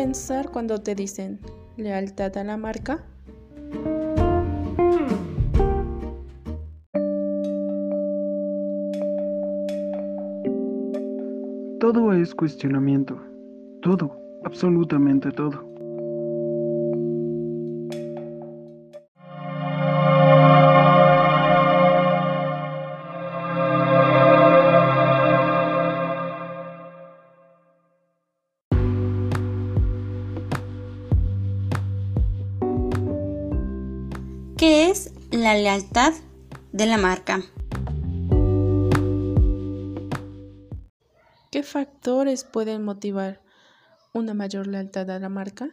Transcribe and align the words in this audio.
pensar 0.00 0.48
cuando 0.50 0.78
te 0.78 0.94
dicen 0.94 1.38
lealtad 1.76 2.34
a 2.38 2.42
la 2.42 2.56
marca? 2.56 3.04
Todo 11.80 12.14
es 12.14 12.34
cuestionamiento. 12.34 13.20
Todo, 13.82 14.18
absolutamente 14.44 15.30
todo. 15.32 15.69
¿Qué 34.60 34.90
es 34.90 35.10
la 35.30 35.54
lealtad 35.54 36.12
de 36.70 36.84
la 36.84 36.98
marca? 36.98 37.40
¿Qué 41.50 41.62
factores 41.62 42.44
pueden 42.44 42.84
motivar 42.84 43.40
una 44.12 44.34
mayor 44.34 44.66
lealtad 44.66 45.08
a 45.08 45.18
la 45.18 45.30
marca? 45.30 45.70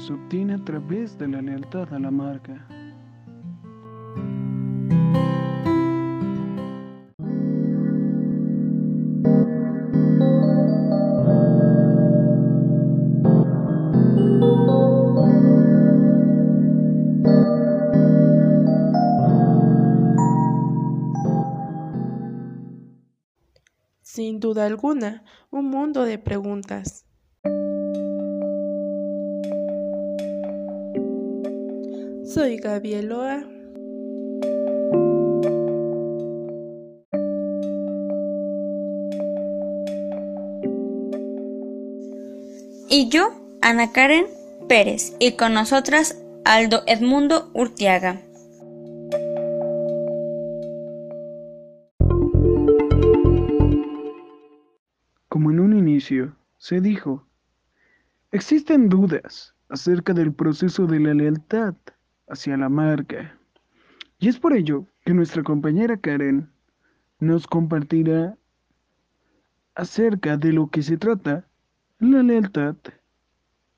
Beneficios 0.00 0.10
obtiene 0.10 0.54
a 0.54 0.64
través 0.64 1.18
de 1.18 1.28
la 1.28 1.42
lealtad 1.42 1.92
a 1.92 1.98
la 1.98 2.10
marca? 2.10 2.66
Sin 24.02 24.40
duda 24.40 24.66
alguna, 24.66 25.24
un 25.50 25.66
mundo 25.66 26.04
de 26.04 26.18
preguntas. 26.18 27.09
Soy 32.32 32.58
Gaby 32.58 32.94
Eloa. 32.94 33.42
Y 42.88 43.08
yo, 43.08 43.32
Ana 43.62 43.90
Karen 43.90 44.26
Pérez, 44.68 45.16
y 45.18 45.32
con 45.32 45.54
nosotras 45.54 46.22
Aldo 46.44 46.84
Edmundo 46.86 47.50
Urtiaga. 47.52 48.20
Como 55.28 55.50
en 55.50 55.58
un 55.58 55.76
inicio 55.76 56.36
se 56.58 56.80
dijo, 56.80 57.26
existen 58.30 58.88
dudas 58.88 59.52
acerca 59.68 60.14
del 60.14 60.32
proceso 60.32 60.86
de 60.86 61.00
la 61.00 61.12
lealtad 61.12 61.74
hacia 62.30 62.56
la 62.56 62.68
marca. 62.68 63.36
Y 64.18 64.28
es 64.28 64.38
por 64.38 64.52
ello 64.52 64.86
que 65.04 65.14
nuestra 65.14 65.42
compañera 65.42 65.96
Karen 65.96 66.50
nos 67.18 67.46
compartirá 67.46 68.36
acerca 69.74 70.36
de 70.36 70.52
lo 70.52 70.68
que 70.68 70.82
se 70.82 70.96
trata 70.96 71.44
la 71.98 72.22
lealtad 72.22 72.76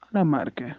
a 0.01 0.09
la 0.11 0.25
marca. 0.25 0.79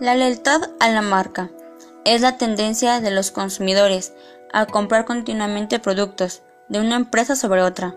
La 0.00 0.14
lealtad 0.14 0.62
a 0.80 0.88
la 0.88 1.02
marca 1.02 1.50
es 2.06 2.22
la 2.22 2.38
tendencia 2.38 3.00
de 3.00 3.10
los 3.10 3.30
consumidores 3.30 4.14
a 4.52 4.66
comprar 4.66 5.04
continuamente 5.04 5.78
productos 5.78 6.42
de 6.68 6.80
una 6.80 6.96
empresa 6.96 7.36
sobre 7.36 7.62
otra. 7.62 7.94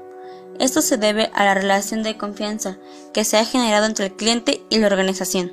Esto 0.60 0.82
se 0.82 0.98
debe 0.98 1.32
a 1.34 1.46
la 1.46 1.54
relación 1.54 2.04
de 2.04 2.18
confianza 2.18 2.78
que 3.14 3.24
se 3.24 3.38
ha 3.38 3.46
generado 3.46 3.86
entre 3.86 4.06
el 4.06 4.16
cliente 4.16 4.64
y 4.70 4.78
la 4.78 4.88
organización. 4.88 5.52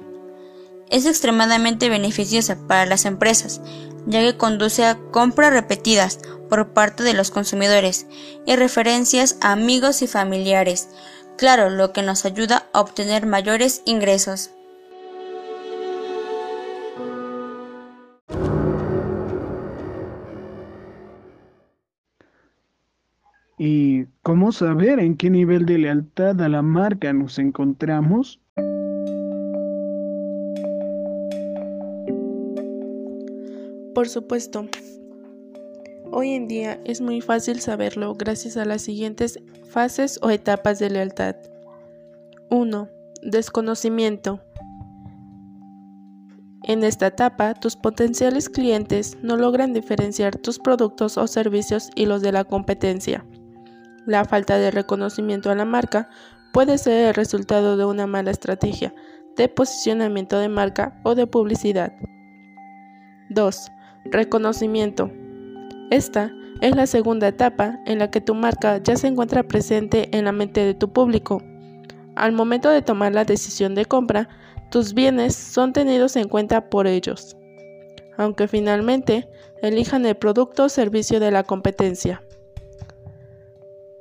Es 0.91 1.07
extremadamente 1.07 1.89
beneficiosa 1.89 2.59
para 2.67 2.87
las 2.87 3.05
empresas, 3.05 3.61
ya 4.07 4.21
que 4.21 4.37
conduce 4.37 4.85
a 4.85 4.99
compras 5.11 5.53
repetidas 5.53 6.19
por 6.49 6.73
parte 6.73 7.03
de 7.03 7.15
los 7.15 7.31
consumidores 7.31 8.07
y 8.45 8.57
referencias 8.57 9.37
a 9.41 9.53
amigos 9.53 10.03
y 10.03 10.07
familiares, 10.07 10.89
claro, 11.39 11.71
lo 11.71 11.93
que 11.93 12.03
nos 12.03 12.25
ayuda 12.25 12.69
a 12.73 12.81
obtener 12.81 13.25
mayores 13.27 13.83
ingresos. 13.87 14.51
¿Y 23.63 24.07
cómo 24.23 24.53
saber 24.53 25.01
en 25.01 25.19
qué 25.19 25.29
nivel 25.29 25.67
de 25.67 25.77
lealtad 25.77 26.41
a 26.41 26.49
la 26.49 26.63
marca 26.63 27.13
nos 27.13 27.39
encontramos? 27.39 28.41
Por 33.95 34.09
supuesto. 34.09 34.67
Hoy 36.11 36.31
en 36.31 36.49
día 36.49 36.81
es 36.87 37.03
muy 37.03 37.21
fácil 37.21 37.61
saberlo 37.61 38.15
gracias 38.15 38.57
a 38.57 38.65
las 38.65 38.81
siguientes 38.81 39.39
fases 39.69 40.19
o 40.23 40.31
etapas 40.31 40.79
de 40.79 40.89
lealtad. 40.89 41.37
1. 42.49 42.89
Desconocimiento. 43.25 44.41
En 46.63 46.83
esta 46.83 47.09
etapa, 47.09 47.53
tus 47.53 47.77
potenciales 47.77 48.49
clientes 48.49 49.19
no 49.21 49.37
logran 49.37 49.75
diferenciar 49.75 50.39
tus 50.39 50.59
productos 50.59 51.19
o 51.19 51.27
servicios 51.27 51.91
y 51.95 52.07
los 52.07 52.23
de 52.23 52.33
la 52.33 52.45
competencia. 52.45 53.23
La 54.07 54.25
falta 54.25 54.59
de 54.59 54.71
reconocimiento 54.71 55.51
a 55.51 55.55
la 55.55 55.65
marca 55.65 56.09
puede 56.53 56.79
ser 56.79 57.09
el 57.09 57.15
resultado 57.15 57.77
de 57.77 57.85
una 57.85 58.07
mala 58.07 58.31
estrategia 58.31 58.95
de 59.37 59.49
posicionamiento 59.49 60.39
de 60.39 60.49
marca 60.49 61.01
o 61.03 61.15
de 61.15 61.27
publicidad. 61.27 61.93
2. 63.31 63.73
Reconocimiento. 64.07 65.11
Esta 65.91 66.33
es 66.61 66.75
la 66.77 66.87
segunda 66.87 67.29
etapa 67.29 67.79
en 67.87 67.99
la 67.99 68.11
que 68.11 68.21
tu 68.21 68.35
marca 68.35 68.79
ya 68.79 68.97
se 68.97 69.07
encuentra 69.07 69.45
presente 69.45 70.09
en 70.17 70.25
la 70.25 70.33
mente 70.33 70.65
de 70.65 70.75
tu 70.75 70.93
público. 70.93 71.43
Al 72.17 72.33
momento 72.33 72.69
de 72.69 72.83
tomar 72.83 73.13
la 73.13 73.25
decisión 73.25 73.75
de 73.75 73.87
compra, 73.87 74.29
tus 74.71 74.95
bienes 74.95 75.35
son 75.35 75.73
tenidos 75.73 76.17
en 76.17 76.29
cuenta 76.29 76.69
por 76.69 76.87
ellos, 76.87 77.37
aunque 78.19 78.47
finalmente 78.47 79.29
elijan 79.63 80.05
el 80.07 80.17
producto 80.17 80.65
o 80.65 80.69
servicio 80.69 81.19
de 81.19 81.31
la 81.31 81.45
competencia. 81.45 82.23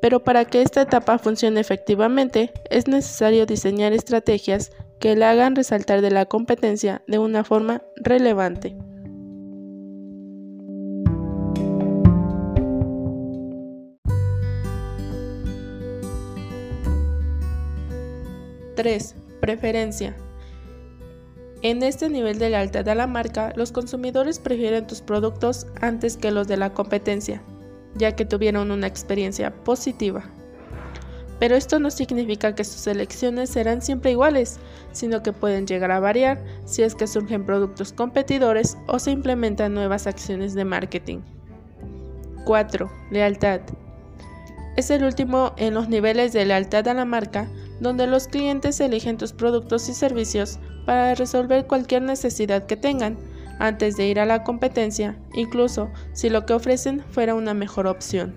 Pero 0.10 0.24
para 0.24 0.44
que 0.44 0.64
esta 0.64 0.82
etapa 0.82 1.20
funcione 1.20 1.60
efectivamente, 1.60 2.52
es 2.72 2.88
necesario 2.88 3.46
diseñar 3.46 3.94
estrategias 3.94 4.72
que 5.00 5.16
la 5.16 5.30
hagan 5.30 5.56
resaltar 5.56 6.02
de 6.02 6.10
la 6.10 6.26
competencia 6.26 7.04
de 7.06 7.20
una 7.20 7.44
forma 7.44 7.84
relevante. 7.96 8.76
Tres, 18.76 19.16
Preferencia. 19.42 20.18
En 21.62 21.84
este 21.84 22.10
nivel 22.10 22.40
de 22.40 22.50
lealtad 22.50 22.90
a 22.90 22.96
la 22.96 23.06
marca, 23.06 23.54
los 23.56 23.72
consumidores 23.72 24.40
prefieren 24.40 24.88
tus 24.88 25.02
productos 25.02 25.68
antes 25.82 26.18
que 26.18 26.32
los 26.32 26.48
de 26.48 26.58
la 26.58 26.74
competencia, 26.74 27.44
ya 27.96 28.16
que 28.16 28.26
tuvieron 28.26 28.72
una 28.72 28.88
experiencia 28.88 29.54
positiva. 29.64 30.24
Pero 31.40 31.56
esto 31.56 31.80
no 31.80 31.90
significa 31.90 32.54
que 32.54 32.66
sus 32.66 32.86
elecciones 32.88 33.50
serán 33.50 33.82
siempre 33.82 34.12
iguales, 34.12 34.60
sino 34.92 35.24
que 35.24 35.32
pueden 35.32 35.66
llegar 35.66 35.92
a 35.92 36.02
variar 36.02 36.44
si 36.66 36.84
es 36.84 36.96
que 36.96 37.08
surgen 37.08 37.46
productos 37.46 37.94
competidores 37.94 38.78
o 38.88 39.00
se 39.00 39.12
implementan 39.12 39.74
nuevas 39.74 40.06
acciones 40.06 40.54
de 40.54 40.66
marketing. 40.66 41.20
4. 42.44 42.92
Lealtad. 43.12 43.62
Es 44.76 44.90
el 44.92 45.04
último 45.04 45.54
en 45.58 45.74
los 45.74 45.88
niveles 45.88 46.34
de 46.34 46.46
lealtad 46.46 46.88
a 46.88 46.94
la 46.94 47.06
marca 47.06 47.50
donde 47.80 48.08
los 48.08 48.28
clientes 48.28 48.80
eligen 48.80 49.18
tus 49.18 49.32
productos 49.32 49.88
y 49.88 49.94
servicios 49.94 50.60
para 50.86 51.16
resolver 51.16 51.68
cualquier 51.68 52.02
necesidad 52.02 52.66
que 52.66 52.76
tengan 52.76 53.18
antes 53.60 53.96
de 53.98 54.08
ir 54.08 54.20
a 54.20 54.26
la 54.26 54.44
competencia, 54.44 55.20
incluso 55.34 55.92
si 56.14 56.30
lo 56.30 56.46
que 56.46 56.54
ofrecen 56.54 57.04
fuera 57.12 57.36
una 57.36 57.54
mejor 57.54 57.86
opción. 57.86 58.34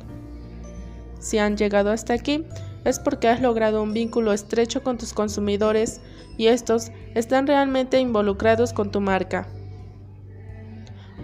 Si 1.19 1.39
han 1.39 1.57
llegado 1.57 1.91
hasta 1.91 2.13
aquí, 2.13 2.45
es 2.85 2.99
porque 2.99 3.29
has 3.29 3.41
logrado 3.41 3.83
un 3.83 3.95
vínculo 3.95 4.33
estrecho 4.33 4.83
con 4.83 4.99
tus 4.99 5.13
consumidores 5.13 6.01
y 6.37 6.49
estos 6.49 6.91
están 7.15 7.47
realmente 7.47 8.01
involucrados 8.01 8.73
con 8.73 8.91
tu 8.91 9.01
marca. 9.01 9.47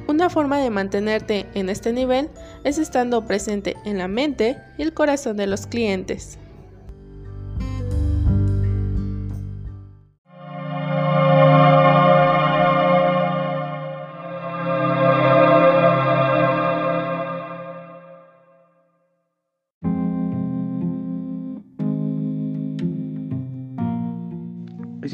Una 0.06 0.30
forma 0.30 0.58
de 0.58 0.70
mantenerte 0.70 1.46
en 1.54 1.68
este 1.68 1.92
nivel 1.92 2.30
es 2.64 2.78
estando 2.78 3.26
presente 3.26 3.76
en 3.84 3.98
la 3.98 4.08
mente 4.08 4.56
y 4.78 4.82
el 4.82 4.94
corazón 4.94 5.36
de 5.36 5.46
los 5.46 5.66
clientes. 5.66 6.38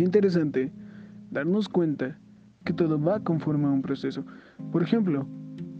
Interesante 0.05 0.73
darnos 1.31 1.69
cuenta 1.69 2.19
que 2.65 2.73
todo 2.73 3.01
va 3.01 3.21
conforme 3.21 3.67
a 3.67 3.71
un 3.71 3.83
proceso. 3.83 4.25
Por 4.73 4.83
ejemplo, 4.83 5.27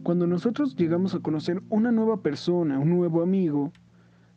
cuando 0.03 0.27
nosotros 0.27 0.77
llegamos 0.77 1.15
a 1.15 1.21
conocer 1.21 1.63
una 1.71 1.91
nueva 1.91 2.23
persona, 2.23 2.79
un 2.79 2.91
nuevo 2.91 3.23
amigo, 3.23 3.73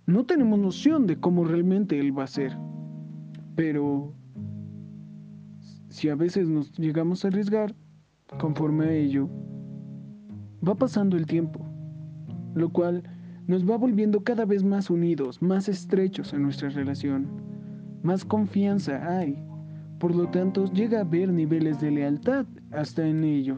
no 0.05 0.25
tenemos 0.25 0.57
noción 0.59 1.05
de 1.07 1.19
cómo 1.19 1.43
realmente 1.43 1.99
él 1.99 2.17
va 2.17 2.23
a 2.23 2.27
ser. 2.27 2.57
Pero 3.55 4.13
si 5.89 6.09
a 6.09 6.15
veces 6.15 6.47
nos 6.47 6.71
llegamos 6.77 7.25
a 7.25 7.27
arriesgar, 7.27 7.75
conforme 8.39 8.85
a 8.85 8.93
ello, 8.93 9.29
va 10.65 10.75
pasando 10.75 11.17
el 11.17 11.25
tiempo, 11.25 11.65
lo 12.55 12.69
cual 12.69 13.03
nos 13.47 13.69
va 13.69 13.77
volviendo 13.77 14.23
cada 14.23 14.45
vez 14.45 14.63
más 14.63 14.89
unidos, 14.89 15.41
más 15.41 15.67
estrechos 15.67 16.33
en 16.33 16.43
nuestra 16.43 16.69
relación, 16.69 17.27
más 18.03 18.23
confianza 18.23 19.17
hay 19.17 19.43
por 19.99 20.15
lo 20.15 20.29
tanto, 20.29 20.65
llega 20.71 20.99
a 20.99 21.01
haber 21.01 21.29
niveles 21.29 21.79
de 21.79 21.91
lealtad 21.91 22.45
hasta 22.71 23.05
en 23.05 23.23
ello. 23.23 23.57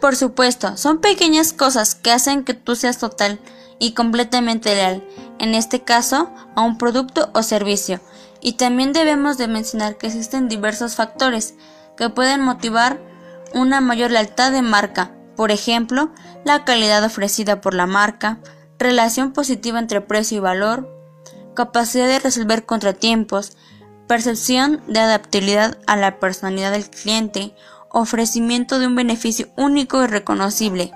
Por 0.00 0.16
supuesto, 0.16 0.76
son 0.76 1.00
pequeñas 1.00 1.52
cosas 1.52 1.94
que 1.94 2.10
hacen 2.10 2.44
que 2.44 2.54
tú 2.54 2.76
seas 2.76 2.98
total 2.98 3.38
y 3.78 3.92
completamente 3.92 4.74
leal, 4.74 5.04
en 5.38 5.54
este 5.54 5.82
caso, 5.82 6.30
a 6.54 6.62
un 6.62 6.78
producto 6.78 7.30
o 7.34 7.42
servicio. 7.42 8.00
Y 8.40 8.52
también 8.52 8.92
debemos 8.92 9.36
de 9.38 9.48
mencionar 9.48 9.98
que 9.98 10.06
existen 10.06 10.48
diversos 10.48 10.94
factores 10.94 11.54
que 11.98 12.08
pueden 12.08 12.40
motivar 12.40 13.00
una 13.52 13.80
mayor 13.80 14.12
lealtad 14.12 14.52
de 14.52 14.62
marca, 14.62 15.10
por 15.36 15.50
ejemplo, 15.50 16.10
la 16.44 16.64
calidad 16.64 17.04
ofrecida 17.04 17.60
por 17.60 17.74
la 17.74 17.86
marca, 17.86 18.38
relación 18.78 19.32
positiva 19.32 19.78
entre 19.78 20.00
precio 20.00 20.38
y 20.38 20.40
valor, 20.40 20.88
capacidad 21.54 22.06
de 22.06 22.20
resolver 22.20 22.64
contratiempos, 22.64 23.56
percepción 24.06 24.80
de 24.86 25.00
adaptabilidad 25.00 25.76
a 25.86 25.96
la 25.96 26.20
personalidad 26.20 26.70
del 26.70 26.88
cliente, 26.88 27.54
ofrecimiento 27.90 28.78
de 28.78 28.86
un 28.86 28.94
beneficio 28.94 29.48
único 29.56 30.02
y 30.02 30.06
reconocible, 30.06 30.92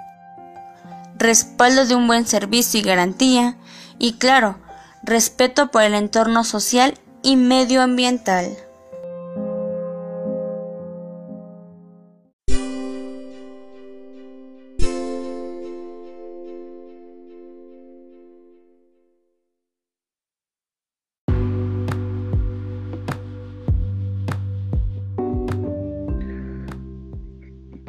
respaldo 1.16 1.84
de 1.84 1.96
un 1.96 2.06
buen 2.06 2.26
servicio 2.26 2.78
y 2.78 2.84
garantía, 2.84 3.56
y 3.99 4.14
claro, 4.14 4.58
respeto 5.02 5.70
por 5.70 5.82
el 5.82 5.94
entorno 5.94 6.44
social 6.44 6.94
y 7.22 7.37
medioambiental. 7.37 8.56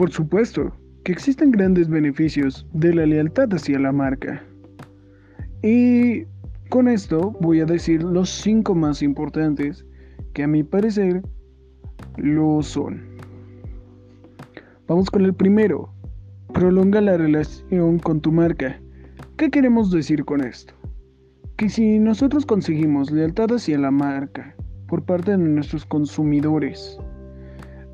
Por 0.03 0.11
supuesto 0.11 0.69
que 1.05 1.13
existen 1.13 1.51
grandes 1.51 1.87
beneficios 1.87 2.67
de 2.73 2.93
la 2.93 3.05
lealtad 3.05 3.47
hacia 3.53 3.79
la 3.79 3.93
marca. 3.93 4.43
Y 5.61 6.25
con 6.67 6.89
esto 6.89 7.31
voy 7.39 7.61
a 7.61 7.65
decir 7.65 8.03
los 8.03 8.29
cinco 8.29 8.75
más 8.75 9.01
importantes 9.01 9.85
que 10.33 10.43
a 10.43 10.47
mi 10.47 10.61
parecer 10.61 11.21
lo 12.17 12.61
son. 12.61 13.01
Vamos 14.89 15.09
con 15.09 15.23
el 15.23 15.33
primero. 15.33 15.89
Prolonga 16.53 16.99
la 16.99 17.15
relación 17.15 17.97
con 17.99 18.19
tu 18.19 18.33
marca. 18.33 18.81
¿Qué 19.37 19.49
queremos 19.49 19.89
decir 19.89 20.25
con 20.25 20.41
esto? 20.41 20.73
Que 21.55 21.69
si 21.69 21.97
nosotros 21.97 22.45
conseguimos 22.45 23.09
lealtad 23.09 23.53
hacia 23.53 23.77
la 23.77 23.89
marca 23.89 24.53
por 24.89 25.05
parte 25.05 25.31
de 25.31 25.37
nuestros 25.37 25.85
consumidores, 25.85 26.99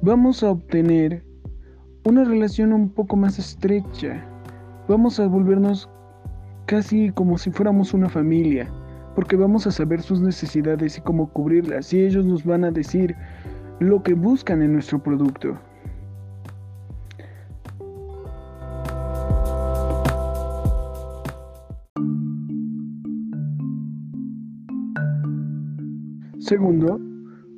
vamos 0.01 0.41
a 0.41 0.49
obtener 0.49 1.28
una 2.05 2.23
relación 2.23 2.73
un 2.73 2.89
poco 2.89 3.15
más 3.15 3.37
estrecha. 3.39 4.23
Vamos 4.87 5.19
a 5.19 5.27
volvernos 5.27 5.89
casi 6.65 7.11
como 7.11 7.37
si 7.37 7.51
fuéramos 7.51 7.93
una 7.93 8.09
familia, 8.09 8.69
porque 9.15 9.35
vamos 9.35 9.67
a 9.67 9.71
saber 9.71 10.01
sus 10.01 10.21
necesidades 10.21 10.97
y 10.97 11.01
cómo 11.01 11.29
cubrirlas, 11.31 11.93
y 11.93 12.01
ellos 12.01 12.25
nos 12.25 12.43
van 12.45 12.63
a 12.63 12.71
decir 12.71 13.15
lo 13.79 14.01
que 14.03 14.13
buscan 14.13 14.61
en 14.61 14.73
nuestro 14.73 15.01
producto. 15.01 15.57
Segundo, 26.39 26.99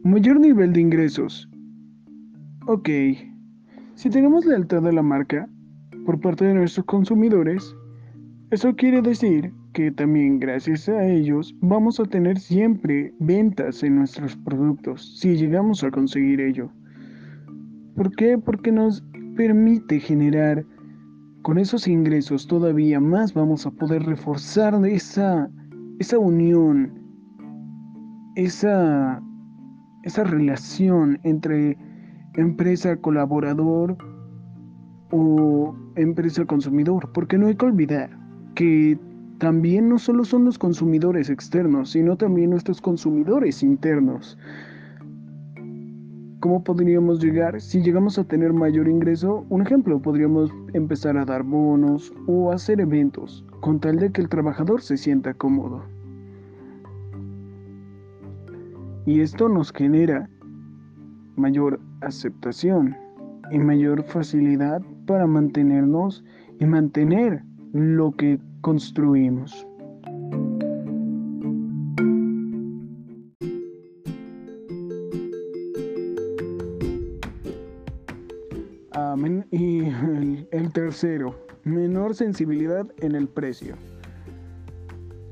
mayor 0.03 0.39
nivel 0.39 0.73
de 0.73 0.81
ingresos. 0.81 1.47
Ok, 2.67 2.89
si 4.01 4.09
tenemos 4.09 4.47
lealtad 4.47 4.87
a 4.87 4.91
la 4.91 5.03
marca 5.03 5.47
por 6.07 6.19
parte 6.19 6.45
de 6.45 6.55
nuestros 6.55 6.87
consumidores, 6.87 7.75
eso 8.49 8.75
quiere 8.75 8.99
decir 8.99 9.53
que 9.73 9.91
también 9.91 10.39
gracias 10.39 10.89
a 10.89 11.05
ellos 11.05 11.55
vamos 11.61 11.99
a 11.99 12.05
tener 12.05 12.39
siempre 12.39 13.13
ventas 13.19 13.83
en 13.83 13.97
nuestros 13.97 14.35
productos, 14.37 15.19
si 15.19 15.35
llegamos 15.35 15.83
a 15.83 15.91
conseguir 15.91 16.41
ello. 16.41 16.71
¿Por 17.95 18.09
qué? 18.15 18.39
Porque 18.39 18.71
nos 18.71 19.03
permite 19.37 19.99
generar 19.99 20.65
con 21.43 21.59
esos 21.59 21.87
ingresos 21.87 22.47
todavía 22.47 22.99
más 22.99 23.35
vamos 23.35 23.67
a 23.67 23.71
poder 23.71 24.01
reforzar 24.01 24.83
esa, 24.83 25.47
esa 25.99 26.17
unión, 26.17 26.91
esa, 28.35 29.21
esa 30.01 30.23
relación 30.23 31.19
entre 31.21 31.77
empresa 32.35 32.95
colaborador 32.97 33.97
o 35.11 35.75
empresa 35.95 36.45
consumidor, 36.45 37.09
porque 37.13 37.37
no 37.37 37.47
hay 37.47 37.55
que 37.55 37.65
olvidar 37.65 38.09
que 38.55 38.97
también 39.39 39.89
no 39.89 39.97
solo 39.97 40.23
son 40.23 40.45
los 40.45 40.57
consumidores 40.57 41.29
externos, 41.29 41.91
sino 41.91 42.15
también 42.15 42.51
nuestros 42.51 42.79
consumidores 42.79 43.63
internos. 43.63 44.37
¿Cómo 46.39 46.63
podríamos 46.63 47.19
llegar? 47.19 47.59
Si 47.61 47.81
llegamos 47.81 48.17
a 48.17 48.23
tener 48.23 48.53
mayor 48.53 48.87
ingreso, 48.87 49.45
un 49.49 49.61
ejemplo, 49.61 50.01
podríamos 50.01 50.51
empezar 50.73 51.17
a 51.17 51.25
dar 51.25 51.43
bonos 51.43 52.13
o 52.27 52.51
hacer 52.51 52.81
eventos, 52.81 53.45
con 53.59 53.79
tal 53.79 53.97
de 53.97 54.11
que 54.11 54.21
el 54.21 54.29
trabajador 54.29 54.81
se 54.81 54.97
sienta 54.97 55.33
cómodo. 55.33 55.83
Y 59.05 59.21
esto 59.21 59.49
nos 59.49 59.71
genera 59.71 60.29
mayor 61.35 61.79
aceptación 62.01 62.95
y 63.51 63.59
mayor 63.59 64.03
facilidad 64.03 64.81
para 65.05 65.27
mantenernos 65.27 66.23
y 66.59 66.65
mantener 66.65 67.43
lo 67.73 68.11
que 68.11 68.39
construimos. 68.61 69.65
Y 79.51 79.81
el, 79.81 80.47
el 80.51 80.71
tercero, 80.71 81.35
menor 81.65 82.15
sensibilidad 82.15 82.87
en 82.99 83.15
el 83.15 83.27
precio. 83.27 83.75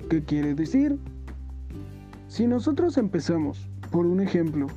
¿Qué 0.10 0.22
quiere 0.24 0.54
decir? 0.54 1.00
Si 2.28 2.46
nosotros 2.46 2.98
empezamos, 2.98 3.70
por 3.92 4.06
un 4.06 4.20
ejemplo, 4.20 4.68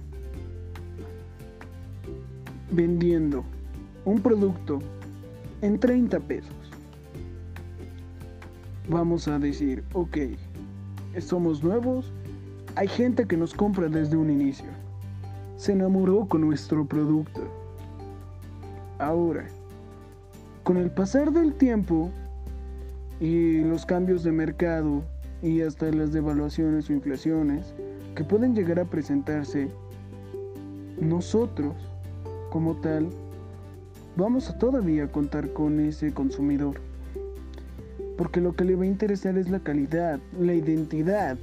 vendiendo 2.72 3.44
un 4.04 4.20
producto 4.20 4.80
en 5.60 5.78
30 5.78 6.18
pesos. 6.20 6.54
Vamos 8.88 9.28
a 9.28 9.38
decir, 9.38 9.84
ok, 9.92 10.18
somos 11.20 11.62
nuevos, 11.62 12.12
hay 12.74 12.88
gente 12.88 13.26
que 13.26 13.36
nos 13.36 13.54
compra 13.54 13.88
desde 13.88 14.16
un 14.16 14.30
inicio. 14.30 14.66
Se 15.56 15.72
enamoró 15.72 16.26
con 16.26 16.40
nuestro 16.40 16.84
producto. 16.84 17.42
Ahora, 18.98 19.46
con 20.64 20.76
el 20.76 20.90
pasar 20.90 21.32
del 21.32 21.54
tiempo 21.54 22.10
y 23.20 23.60
los 23.60 23.86
cambios 23.86 24.24
de 24.24 24.32
mercado 24.32 25.02
y 25.42 25.60
hasta 25.60 25.90
las 25.90 26.12
devaluaciones 26.12 26.88
o 26.88 26.92
inflaciones 26.92 27.74
que 28.14 28.24
pueden 28.24 28.54
llegar 28.54 28.80
a 28.80 28.84
presentarse, 28.84 29.68
nosotros, 31.00 31.74
como 32.52 32.74
tal, 32.74 33.08
vamos 34.14 34.50
a 34.50 34.58
todavía 34.58 35.10
contar 35.10 35.54
con 35.54 35.80
ese 35.80 36.12
consumidor. 36.12 36.74
Porque 38.18 38.42
lo 38.42 38.52
que 38.54 38.64
le 38.64 38.76
va 38.76 38.82
a 38.82 38.88
interesar 38.88 39.38
es 39.38 39.48
la 39.48 39.60
calidad, 39.60 40.20
la 40.38 40.52
identidad 40.52 41.38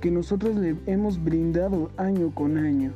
que 0.00 0.12
nosotros 0.12 0.54
le 0.54 0.76
hemos 0.86 1.22
brindado 1.22 1.90
año 1.96 2.30
con 2.32 2.58
año. 2.58 2.92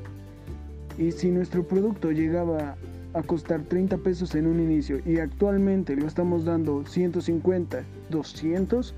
Y 0.96 1.10
si 1.10 1.32
nuestro 1.32 1.66
producto 1.66 2.12
llegaba 2.12 2.76
a 3.14 3.22
costar 3.24 3.62
30 3.62 3.96
pesos 3.98 4.36
en 4.36 4.46
un 4.46 4.60
inicio 4.60 5.00
y 5.04 5.18
actualmente 5.18 5.96
lo 5.96 6.06
estamos 6.06 6.44
dando 6.44 6.86
150, 6.86 7.82
200, 8.10 8.94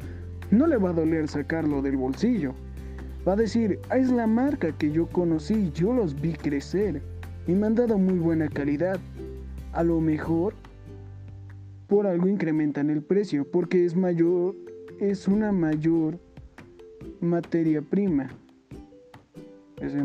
no 0.50 0.66
le 0.66 0.76
va 0.76 0.90
a 0.90 0.92
doler 0.92 1.26
sacarlo 1.26 1.80
del 1.80 1.96
bolsillo. 1.96 2.52
Va 3.26 3.32
a 3.32 3.36
decir, 3.36 3.80
es 3.94 4.10
la 4.10 4.26
marca 4.26 4.72
que 4.72 4.92
yo 4.92 5.06
conocí, 5.06 5.70
yo 5.72 5.94
los 5.94 6.20
vi 6.20 6.34
crecer 6.34 7.00
y 7.46 7.52
me 7.52 7.66
han 7.66 7.74
dado 7.74 7.98
muy 7.98 8.18
buena 8.18 8.48
calidad. 8.48 8.98
A 9.72 9.82
lo 9.82 10.00
mejor 10.00 10.54
por 11.88 12.06
algo 12.06 12.28
incrementan 12.28 12.90
el 12.90 13.02
precio, 13.02 13.44
porque 13.50 13.84
es 13.84 13.96
mayor, 13.96 14.54
es 14.98 15.28
una 15.28 15.52
mayor 15.52 16.18
materia 17.20 17.82
prima. 17.82 18.30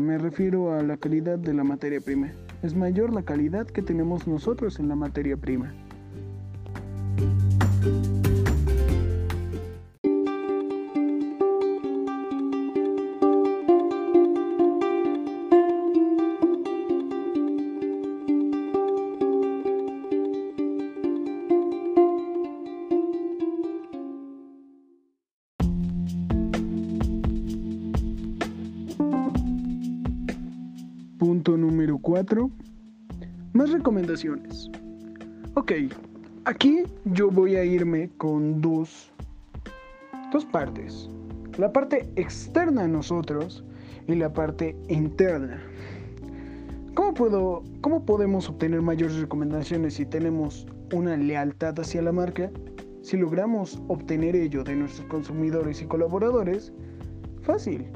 Me 0.00 0.18
refiero 0.18 0.72
a 0.72 0.82
la 0.82 0.96
calidad 0.96 1.38
de 1.38 1.54
la 1.54 1.64
materia 1.64 2.00
prima. 2.00 2.32
Es 2.62 2.74
mayor 2.74 3.12
la 3.12 3.22
calidad 3.22 3.66
que 3.66 3.82
tenemos 3.82 4.26
nosotros 4.26 4.80
en 4.80 4.88
la 4.88 4.96
materia 4.96 5.36
prima. 5.36 5.72
Punto 31.18 31.56
número 31.56 31.98
4. 31.98 32.48
Más 33.52 33.72
recomendaciones. 33.72 34.70
Ok, 35.54 35.72
aquí 36.44 36.84
yo 37.06 37.28
voy 37.28 37.56
a 37.56 37.64
irme 37.64 38.08
con 38.18 38.60
dos, 38.60 39.10
dos 40.32 40.44
partes. 40.44 41.10
La 41.56 41.72
parte 41.72 42.08
externa 42.14 42.84
a 42.84 42.88
nosotros 42.88 43.64
y 44.06 44.14
la 44.14 44.32
parte 44.32 44.76
interna. 44.88 45.60
¿Cómo, 46.94 47.14
puedo, 47.14 47.64
¿Cómo 47.80 48.04
podemos 48.04 48.48
obtener 48.48 48.80
mayores 48.80 49.18
recomendaciones 49.18 49.94
si 49.94 50.06
tenemos 50.06 50.68
una 50.92 51.16
lealtad 51.16 51.80
hacia 51.80 52.00
la 52.00 52.12
marca? 52.12 52.48
Si 53.02 53.16
logramos 53.16 53.82
obtener 53.88 54.36
ello 54.36 54.62
de 54.62 54.76
nuestros 54.76 55.08
consumidores 55.08 55.82
y 55.82 55.86
colaboradores, 55.86 56.72
fácil. 57.42 57.86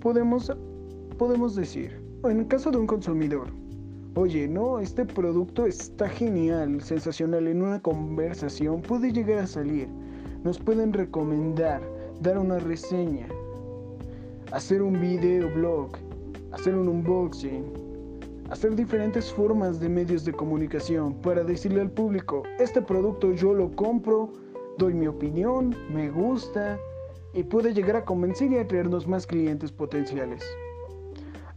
Podemos, 0.00 0.50
podemos 1.18 1.54
decir, 1.54 2.03
en 2.30 2.40
el 2.40 2.48
caso 2.48 2.70
de 2.70 2.78
un 2.78 2.86
consumidor, 2.86 3.48
oye, 4.14 4.48
no, 4.48 4.78
este 4.78 5.04
producto 5.04 5.66
está 5.66 6.08
genial, 6.08 6.80
sensacional, 6.80 7.46
en 7.46 7.62
una 7.62 7.80
conversación 7.80 8.80
puede 8.80 9.12
llegar 9.12 9.40
a 9.40 9.46
salir, 9.46 9.88
nos 10.42 10.58
pueden 10.58 10.92
recomendar, 10.92 11.82
dar 12.20 12.38
una 12.38 12.58
reseña, 12.58 13.28
hacer 14.52 14.82
un 14.82 14.98
video 15.00 15.52
blog, 15.54 15.90
hacer 16.52 16.74
un 16.74 16.88
unboxing, 16.88 17.64
hacer 18.50 18.74
diferentes 18.74 19.32
formas 19.32 19.80
de 19.80 19.88
medios 19.88 20.24
de 20.24 20.32
comunicación 20.32 21.14
para 21.14 21.44
decirle 21.44 21.80
al 21.82 21.90
público, 21.90 22.42
este 22.58 22.80
producto 22.80 23.32
yo 23.32 23.52
lo 23.52 23.70
compro, 23.72 24.32
doy 24.78 24.94
mi 24.94 25.06
opinión, 25.06 25.74
me 25.92 26.10
gusta 26.10 26.78
y 27.34 27.42
puede 27.42 27.74
llegar 27.74 27.96
a 27.96 28.04
convencer 28.04 28.52
y 28.52 28.58
atraernos 28.58 29.06
más 29.06 29.26
clientes 29.26 29.72
potenciales. 29.72 30.42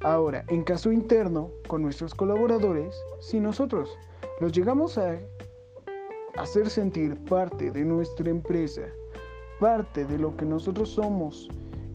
Ahora, 0.01 0.43
en 0.47 0.63
caso 0.63 0.91
interno, 0.91 1.49
con 1.67 1.81
nuestros 1.81 2.13
colaboradores, 2.13 2.95
si 3.19 3.39
nosotros 3.39 3.97
los 4.39 4.51
llegamos 4.51 4.97
a 4.97 5.17
hacer 6.37 6.69
sentir 6.69 7.15
parte 7.25 7.71
de 7.71 7.83
nuestra 7.83 8.29
empresa, 8.29 8.83
parte 9.59 10.05
de 10.05 10.19
lo 10.19 10.37
que 10.37 10.45
nosotros 10.45 10.89
somos, 10.89 11.49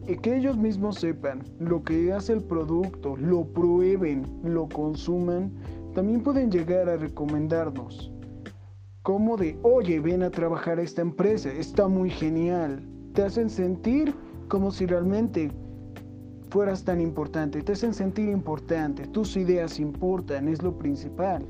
y 0.05 0.17
que 0.17 0.35
ellos 0.35 0.57
mismos 0.57 0.97
sepan 0.97 1.43
lo 1.59 1.81
que 1.81 2.11
hace 2.11 2.33
el 2.33 2.43
producto, 2.43 3.15
lo 3.15 3.45
prueben, 3.45 4.25
lo 4.43 4.67
consuman, 4.67 5.53
también 5.95 6.21
pueden 6.21 6.51
llegar 6.51 6.89
a 6.89 6.97
recomendarnos. 6.97 8.11
Como 9.03 9.37
de, 9.37 9.57
oye, 9.63 10.01
ven 10.01 10.23
a 10.23 10.29
trabajar 10.29 10.79
a 10.79 10.81
esta 10.81 11.01
empresa, 11.01 11.51
está 11.51 11.87
muy 11.87 12.09
genial. 12.09 12.85
Te 13.13 13.23
hacen 13.23 13.49
sentir 13.49 14.13
como 14.49 14.71
si 14.71 14.85
realmente 14.85 15.51
fueras 16.53 16.83
tan 16.83 17.01
importante, 17.01 17.63
te 17.63 17.71
hacen 17.71 17.95
sentir 17.95 18.29
importante, 18.29 19.07
tus 19.07 19.35
ideas 19.37 19.79
importan, 19.79 20.47
es 20.47 20.61
lo 20.61 20.77
principal. 20.77 21.43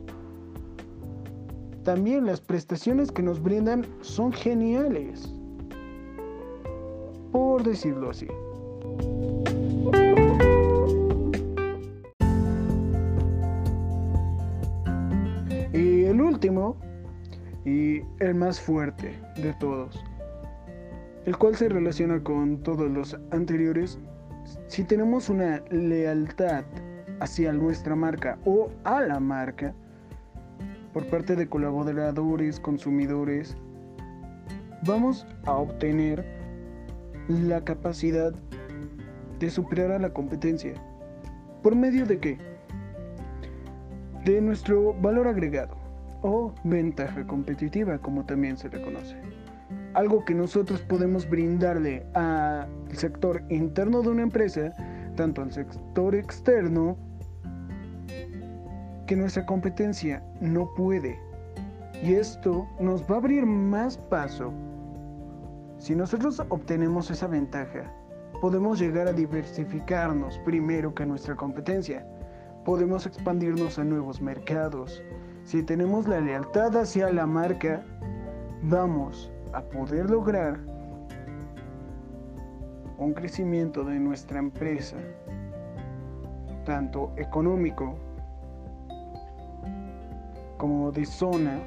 También 1.83 2.25
las 2.25 2.39
prestaciones 2.39 3.11
que 3.11 3.21
nos 3.21 3.43
brindan 3.43 3.85
son 3.99 4.31
geniales, 4.31 5.35
por 7.33 7.63
decirlo 7.63 8.11
así. 8.11 8.27
Y 15.73 16.05
el 16.05 16.21
último, 16.21 16.77
y 17.65 18.03
el 18.21 18.35
más 18.35 18.57
fuerte 18.57 19.19
de 19.35 19.53
todos, 19.59 20.01
el 21.25 21.35
cual 21.37 21.57
se 21.57 21.67
relaciona 21.67 22.23
con 22.23 22.63
todos 22.63 22.89
los 22.89 23.17
anteriores, 23.31 23.99
si 24.67 24.83
tenemos 24.83 25.29
una 25.29 25.61
lealtad 25.69 26.63
hacia 27.19 27.53
nuestra 27.53 27.95
marca 27.95 28.37
o 28.45 28.69
a 28.83 29.01
la 29.01 29.19
marca 29.19 29.73
por 30.93 31.07
parte 31.07 31.35
de 31.35 31.47
colaboradores, 31.47 32.59
consumidores, 32.59 33.57
vamos 34.85 35.25
a 35.45 35.53
obtener 35.53 36.25
la 37.27 37.63
capacidad 37.63 38.33
de 39.39 39.49
superar 39.49 39.91
a 39.91 39.99
la 39.99 40.13
competencia. 40.13 40.73
¿Por 41.61 41.75
medio 41.75 42.05
de 42.05 42.19
qué? 42.19 42.37
De 44.25 44.41
nuestro 44.41 44.93
valor 44.93 45.27
agregado 45.27 45.75
o 46.21 46.53
ventaja 46.63 47.25
competitiva, 47.25 47.97
como 47.97 48.25
también 48.25 48.57
se 48.57 48.69
le 48.69 48.81
conoce 48.81 49.15
algo 49.93 50.25
que 50.25 50.33
nosotros 50.33 50.81
podemos 50.81 51.29
brindarle 51.29 52.05
al 52.13 52.67
sector 52.93 53.43
interno 53.49 54.01
de 54.01 54.09
una 54.09 54.23
empresa, 54.23 54.73
tanto 55.15 55.41
al 55.41 55.51
sector 55.51 56.15
externo, 56.15 56.97
que 59.07 59.15
nuestra 59.15 59.45
competencia 59.45 60.23
no 60.41 60.73
puede. 60.75 61.19
Y 62.01 62.13
esto 62.13 62.67
nos 62.79 63.03
va 63.03 63.15
a 63.15 63.17
abrir 63.19 63.45
más 63.45 63.97
paso. 63.97 64.51
Si 65.77 65.95
nosotros 65.95 66.41
obtenemos 66.49 67.11
esa 67.11 67.27
ventaja, 67.27 67.91
podemos 68.41 68.79
llegar 68.79 69.07
a 69.07 69.13
diversificarnos 69.13 70.37
primero 70.39 70.93
que 70.93 71.05
nuestra 71.05 71.35
competencia. 71.35 72.05
Podemos 72.65 73.05
expandirnos 73.05 73.77
a 73.77 73.83
nuevos 73.83 74.21
mercados. 74.21 75.03
Si 75.43 75.61
tenemos 75.63 76.07
la 76.07 76.21
lealtad 76.21 76.75
hacia 76.77 77.11
la 77.11 77.25
marca, 77.27 77.83
vamos 78.63 79.32
a 79.53 79.61
poder 79.61 80.09
lograr 80.09 80.59
un 82.97 83.13
crecimiento 83.13 83.83
de 83.83 83.99
nuestra 83.99 84.39
empresa, 84.39 84.97
tanto 86.65 87.11
económico 87.17 87.95
como 90.57 90.91
de 90.91 91.05
zona 91.05 91.59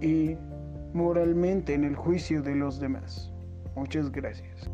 y 0.00 0.36
moralmente 0.92 1.74
en 1.74 1.84
el 1.84 1.96
juicio 1.96 2.42
de 2.42 2.54
los 2.54 2.80
demás. 2.80 3.32
Muchas 3.74 4.10
gracias. 4.10 4.68